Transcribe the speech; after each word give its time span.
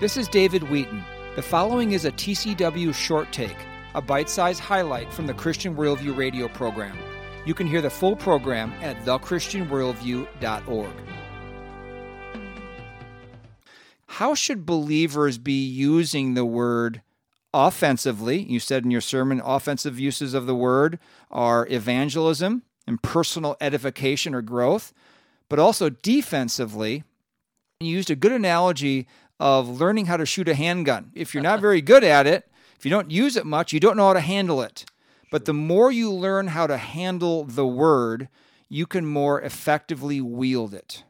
This 0.00 0.16
is 0.16 0.26
David 0.26 0.64
Wheaton. 0.64 1.04
The 1.36 1.42
following 1.42 1.92
is 1.92 2.04
a 2.04 2.10
TCW 2.10 2.92
short 2.92 3.30
take, 3.30 3.56
a 3.94 4.02
bite 4.02 4.28
sized 4.28 4.58
highlight 4.58 5.12
from 5.12 5.28
the 5.28 5.34
Christian 5.34 5.76
Worldview 5.76 6.16
radio 6.16 6.48
program. 6.48 6.98
You 7.46 7.54
can 7.54 7.68
hear 7.68 7.80
the 7.80 7.90
full 7.90 8.16
program 8.16 8.72
at 8.82 8.96
thechristianworldview.org. 9.04 10.92
How 14.06 14.34
should 14.34 14.66
believers 14.66 15.38
be 15.38 15.64
using 15.64 16.34
the 16.34 16.44
word 16.44 17.00
offensively? 17.52 18.42
You 18.42 18.58
said 18.58 18.84
in 18.84 18.90
your 18.90 19.00
sermon, 19.00 19.40
offensive 19.44 20.00
uses 20.00 20.34
of 20.34 20.46
the 20.46 20.56
word 20.56 20.98
are 21.30 21.68
evangelism 21.70 22.64
and 22.88 23.00
personal 23.00 23.56
edification 23.60 24.34
or 24.34 24.42
growth, 24.42 24.92
but 25.48 25.60
also 25.60 25.88
defensively. 25.88 27.04
You 27.80 27.90
used 27.90 28.10
a 28.10 28.16
good 28.16 28.32
analogy 28.32 29.06
of 29.40 29.68
learning 29.80 30.06
how 30.06 30.16
to 30.16 30.26
shoot 30.26 30.48
a 30.48 30.54
handgun. 30.54 31.10
If 31.14 31.34
you're 31.34 31.42
not 31.42 31.60
very 31.60 31.80
good 31.80 32.04
at 32.04 32.26
it, 32.26 32.50
if 32.78 32.84
you 32.84 32.90
don't 32.90 33.10
use 33.10 33.36
it 33.36 33.46
much, 33.46 33.72
you 33.72 33.80
don't 33.80 33.96
know 33.96 34.08
how 34.08 34.12
to 34.14 34.20
handle 34.20 34.62
it. 34.62 34.84
But 35.30 35.46
the 35.46 35.54
more 35.54 35.90
you 35.90 36.12
learn 36.12 36.48
how 36.48 36.66
to 36.66 36.76
handle 36.76 37.44
the 37.44 37.66
word, 37.66 38.28
you 38.68 38.86
can 38.86 39.06
more 39.06 39.40
effectively 39.40 40.20
wield 40.20 40.74
it. 40.74 41.04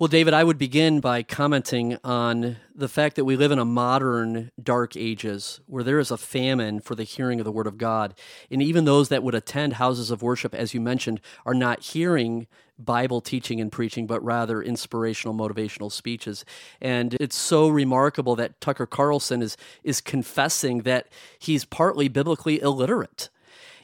Well, 0.00 0.06
David, 0.06 0.32
I 0.32 0.44
would 0.44 0.58
begin 0.58 1.00
by 1.00 1.24
commenting 1.24 1.98
on 2.04 2.58
the 2.72 2.86
fact 2.88 3.16
that 3.16 3.24
we 3.24 3.34
live 3.34 3.50
in 3.50 3.58
a 3.58 3.64
modern 3.64 4.52
dark 4.62 4.96
ages 4.96 5.58
where 5.66 5.82
there 5.82 5.98
is 5.98 6.12
a 6.12 6.16
famine 6.16 6.78
for 6.78 6.94
the 6.94 7.02
hearing 7.02 7.40
of 7.40 7.44
the 7.44 7.50
word 7.50 7.66
of 7.66 7.78
God. 7.78 8.14
And 8.48 8.62
even 8.62 8.84
those 8.84 9.08
that 9.08 9.24
would 9.24 9.34
attend 9.34 9.72
houses 9.72 10.12
of 10.12 10.22
worship, 10.22 10.54
as 10.54 10.72
you 10.72 10.80
mentioned, 10.80 11.20
are 11.44 11.52
not 11.52 11.82
hearing 11.82 12.46
Bible 12.78 13.20
teaching 13.20 13.60
and 13.60 13.72
preaching, 13.72 14.06
but 14.06 14.22
rather 14.22 14.62
inspirational, 14.62 15.34
motivational 15.34 15.90
speeches. 15.90 16.44
And 16.80 17.14
it's 17.14 17.34
so 17.34 17.68
remarkable 17.68 18.36
that 18.36 18.60
Tucker 18.60 18.86
Carlson 18.86 19.42
is, 19.42 19.56
is 19.82 20.00
confessing 20.00 20.82
that 20.82 21.08
he's 21.40 21.64
partly 21.64 22.06
biblically 22.06 22.60
illiterate. 22.60 23.30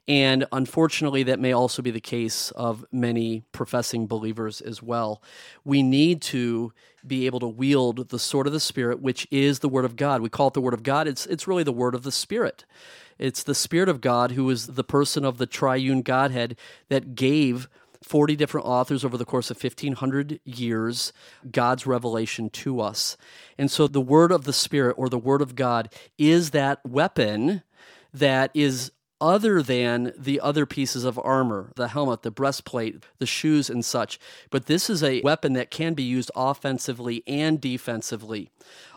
And 0.06 0.47
unfortunately, 0.52 1.22
that 1.24 1.41
may 1.41 1.52
also 1.52 1.80
be 1.80 1.91
the 1.91 2.00
case 2.00 2.50
of 2.52 2.84
many 2.92 3.42
professing 3.52 4.06
believers 4.06 4.60
as 4.60 4.83
well. 4.83 5.22
We 5.64 5.83
need 5.83 6.20
to 6.22 6.72
be 7.06 7.27
able 7.27 7.41
to 7.41 7.48
wield 7.48 8.10
the 8.10 8.19
sword 8.19 8.47
of 8.47 8.52
the 8.52 8.60
Spirit, 8.60 9.00
which 9.00 9.27
is 9.30 9.60
the 9.60 9.69
Word 9.69 9.84
of 9.86 9.97
God. 9.97 10.20
We 10.20 10.28
call 10.28 10.48
it 10.48 10.55
the 10.55 10.60
Word 10.60 10.75
of 10.75 10.82
God, 10.82 11.08
it's, 11.08 11.27
it's 11.27 11.48
really 11.48 11.62
the 11.62 11.72
Word 11.72 11.94
of 11.94 12.02
the 12.02 12.12
Spirit. 12.12 12.64
It's 13.19 13.42
the 13.42 13.55
Spirit 13.55 13.88
of 13.88 14.00
God 14.00 14.32
who 14.32 14.50
is 14.50 14.66
the 14.69 14.84
person 14.84 15.25
of 15.25 15.38
the 15.38 15.47
triune 15.47 16.02
Godhead 16.02 16.56
that 16.88 17.14
gave 17.14 17.69
40 18.02 18.36
different 18.36 18.66
authors 18.66 19.05
over 19.05 19.16
the 19.16 19.25
course 19.25 19.50
of 19.50 19.62
1500 19.62 20.41
years 20.44 21.12
God's 21.50 21.86
revelation 21.86 22.50
to 22.50 22.80
us. 22.80 23.16
And 23.56 23.70
so 23.70 23.86
the 23.86 24.00
word 24.00 24.30
of 24.30 24.44
the 24.44 24.52
Spirit 24.52 24.97
or 24.98 25.08
the 25.08 25.19
word 25.19 25.41
of 25.41 25.55
God 25.55 25.91
is 26.19 26.50
that 26.50 26.84
weapon 26.84 27.62
that 28.12 28.50
is 28.52 28.92
other 29.25 29.62
than 29.62 30.12
the 30.19 30.39
other 30.39 30.67
pieces 30.67 31.03
of 31.03 31.19
armor, 31.25 31.72
the 31.77 31.89
helmet, 31.89 32.20
the 32.20 32.30
breastplate, 32.30 33.03
the 33.19 33.25
shoes, 33.25 33.70
and 33.70 33.83
such. 33.83 34.20
But 34.50 34.66
this 34.66 34.91
is 34.91 35.03
a 35.03 35.22
weapon 35.22 35.55
that 35.55 35.70
can 35.70 35.94
be 35.94 36.03
used 36.03 36.31
offensively 36.36 37.25
and 37.27 37.58
defensively. 37.58 38.50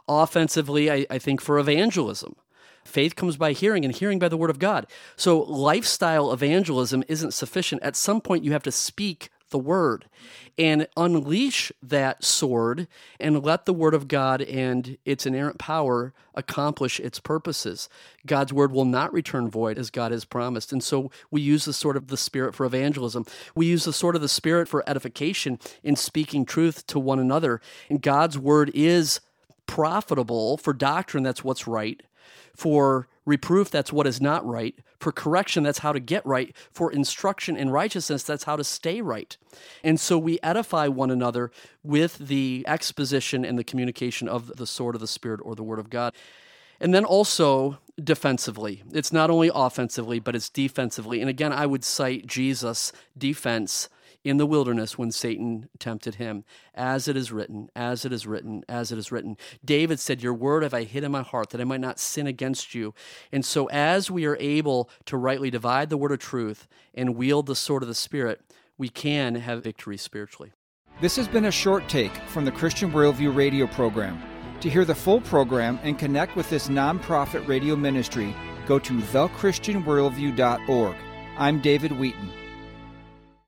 Offensively, 0.05 0.91
I, 0.91 1.05
I 1.09 1.17
think 1.17 1.39
for 1.39 1.57
evangelism. 1.57 2.35
Faith 2.83 3.15
comes 3.15 3.37
by 3.37 3.53
hearing, 3.53 3.85
and 3.85 3.95
hearing 3.95 4.19
by 4.19 4.27
the 4.27 4.35
word 4.35 4.49
of 4.49 4.59
God. 4.59 4.85
So, 5.15 5.39
lifestyle 5.43 6.33
evangelism 6.33 7.05
isn't 7.07 7.33
sufficient. 7.33 7.81
At 7.81 7.95
some 7.95 8.19
point, 8.19 8.43
you 8.43 8.51
have 8.51 8.63
to 8.63 8.71
speak 8.71 9.29
the 9.49 9.59
word 9.59 10.05
and 10.57 10.87
unleash 10.97 11.71
that 11.81 12.23
sword 12.23 12.87
and 13.19 13.43
let 13.43 13.65
the 13.65 13.73
word 13.73 13.93
of 13.93 14.07
God 14.07 14.41
and 14.41 14.97
its 15.05 15.25
inerrant 15.25 15.57
power 15.57 16.13
accomplish 16.33 16.99
its 16.99 17.19
purposes. 17.19 17.89
God's 18.25 18.53
word 18.53 18.71
will 18.71 18.85
not 18.85 19.13
return 19.13 19.49
void 19.49 19.77
as 19.77 19.89
God 19.89 20.11
has 20.11 20.25
promised. 20.25 20.71
And 20.71 20.83
so 20.83 21.11
we 21.31 21.41
use 21.41 21.65
the 21.65 21.73
sword 21.73 21.97
of 21.97 22.07
the 22.07 22.17
spirit 22.17 22.55
for 22.55 22.65
evangelism. 22.65 23.25
We 23.55 23.65
use 23.65 23.85
the 23.85 23.93
sword 23.93 24.15
of 24.15 24.21
the 24.21 24.29
spirit 24.29 24.67
for 24.67 24.87
edification 24.87 25.59
in 25.83 25.95
speaking 25.95 26.45
truth 26.45 26.85
to 26.87 26.99
one 26.99 27.19
another. 27.19 27.61
And 27.89 28.01
God's 28.01 28.37
word 28.37 28.71
is 28.73 29.19
profitable 29.67 30.57
for 30.57 30.73
doctrine, 30.73 31.23
that's 31.23 31.43
what's 31.43 31.67
right, 31.67 32.01
for 32.55 33.07
reproof, 33.25 33.69
that's 33.69 33.93
what 33.93 34.07
is 34.07 34.21
not 34.21 34.45
right. 34.45 34.75
For 34.99 35.11
correction, 35.11 35.63
that's 35.63 35.79
how 35.79 35.93
to 35.93 35.99
get 35.99 36.25
right. 36.25 36.55
For 36.71 36.91
instruction 36.91 37.55
in 37.55 37.69
righteousness, 37.69 38.23
that's 38.23 38.45
how 38.45 38.55
to 38.55 38.63
stay 38.63 39.01
right. 39.01 39.37
And 39.83 39.99
so 39.99 40.17
we 40.17 40.39
edify 40.41 40.87
one 40.87 41.11
another 41.11 41.51
with 41.83 42.17
the 42.17 42.63
exposition 42.67 43.45
and 43.45 43.59
the 43.59 43.63
communication 43.63 44.27
of 44.27 44.55
the 44.57 44.67
sword 44.67 44.95
of 44.95 45.01
the 45.01 45.07
Spirit 45.07 45.39
or 45.43 45.55
the 45.55 45.63
Word 45.63 45.79
of 45.79 45.89
God. 45.89 46.13
And 46.79 46.93
then 46.93 47.05
also 47.05 47.79
defensively. 48.03 48.83
It's 48.91 49.11
not 49.11 49.29
only 49.29 49.49
offensively, 49.53 50.19
but 50.19 50.35
it's 50.35 50.49
defensively. 50.49 51.21
And 51.21 51.29
again, 51.29 51.51
I 51.51 51.65
would 51.65 51.83
cite 51.83 52.27
Jesus' 52.27 52.91
defense 53.17 53.89
in 54.27 54.37
the 54.37 54.45
wilderness 54.45 54.97
when 54.97 55.11
Satan 55.11 55.69
tempted 55.79 56.15
him. 56.15 56.43
As 56.73 57.07
it 57.07 57.15
is 57.15 57.31
written, 57.31 57.69
as 57.75 58.05
it 58.05 58.11
is 58.11 58.27
written, 58.27 58.63
as 58.67 58.91
it 58.91 58.97
is 58.97 59.11
written. 59.11 59.37
David 59.63 59.99
said, 59.99 60.21
Your 60.21 60.33
word 60.33 60.63
have 60.63 60.73
I 60.73 60.83
hid 60.83 61.03
in 61.03 61.11
my 61.11 61.21
heart 61.21 61.51
that 61.51 61.61
I 61.61 61.63
might 61.63 61.81
not 61.81 61.99
sin 61.99 62.27
against 62.27 62.75
you. 62.75 62.93
And 63.31 63.45
so, 63.45 63.67
as 63.69 64.11
we 64.11 64.25
are 64.25 64.37
able 64.39 64.89
to 65.05 65.17
rightly 65.17 65.49
divide 65.49 65.89
the 65.89 65.97
word 65.97 66.11
of 66.11 66.19
truth 66.19 66.67
and 66.93 67.15
wield 67.15 67.45
the 67.45 67.55
sword 67.55 67.83
of 67.83 67.89
the 67.89 67.95
Spirit, 67.95 68.41
we 68.77 68.89
can 68.89 69.35
have 69.35 69.63
victory 69.63 69.97
spiritually. 69.97 70.51
This 70.99 71.15
has 71.15 71.27
been 71.27 71.45
a 71.45 71.51
short 71.51 71.87
take 71.87 72.15
from 72.27 72.45
the 72.45 72.51
Christian 72.51 72.91
Worldview 72.91 73.35
radio 73.35 73.67
program. 73.67 74.21
To 74.61 74.69
hear 74.69 74.85
the 74.85 74.95
full 74.95 75.21
program 75.21 75.79
and 75.83 75.99
connect 75.99 76.35
with 76.35 76.49
this 76.49 76.67
nonprofit 76.67 77.47
radio 77.47 77.75
ministry, 77.75 78.35
go 78.65 78.79
to 78.79 78.93
thechristianworldview.org. 78.93 80.95
I'm 81.37 81.61
David 81.61 81.91
Wheaton. 81.91 82.46